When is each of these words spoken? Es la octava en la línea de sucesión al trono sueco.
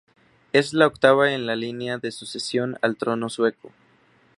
Es 0.51 0.73
la 0.73 0.87
octava 0.87 1.31
en 1.31 1.45
la 1.45 1.55
línea 1.55 1.99
de 1.99 2.11
sucesión 2.11 2.75
al 2.81 2.95
trono 2.97 3.29
sueco. 3.29 3.71